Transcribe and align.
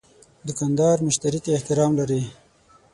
دوکاندار 0.47 0.97
مشتری 1.07 1.39
ته 1.45 1.49
احترام 1.57 1.91
لري. 1.99 2.21